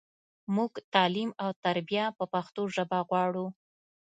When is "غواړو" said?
3.07-3.45